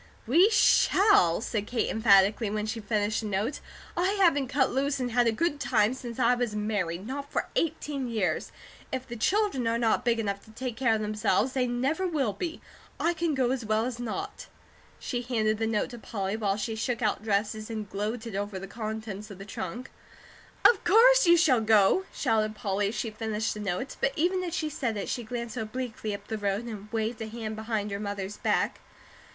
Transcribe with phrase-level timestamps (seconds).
[0.25, 3.59] "We shall!" said Kate emphatically, when she finished the note.
[3.95, 7.49] "I haven't cut loose and had a good time since I was married; not for
[7.55, 8.51] eighteen years.
[8.91, 12.33] If the children are not big enough to take care of themselves, they never will
[12.33, 12.61] be.
[12.99, 14.47] I can go as well as not."
[14.97, 18.65] She handed the note to Polly, while she shook out dresses and gloated over the
[18.65, 19.91] contents of the trunk.
[20.67, 24.55] "Of course you shall go!" shouted Polly as she finished the note, but even as
[24.55, 27.99] she said it she glanced obliquely up the road and waved a hand behind her
[27.99, 28.79] mother's back.